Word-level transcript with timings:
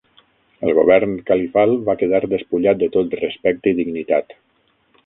El 0.67 0.71
govern 0.77 1.13
califal 1.27 1.75
va 1.91 1.97
quedar 2.01 2.23
despullat 2.33 2.81
de 2.83 2.91
tot 2.97 3.15
respecte 3.23 3.75
i 3.77 3.81
dignitat. 3.83 4.41